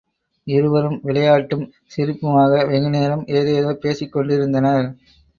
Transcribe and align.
இருவரும் 0.47 0.95
விளையாட்டும் 1.03 1.65
சிரிப்புமாக 1.93 2.61
வெகுநேரம் 2.67 3.21
ஏதேதோ 3.31 3.73
பேசிக் 3.83 4.11
கொண்டிருந்தனர். 4.11 4.87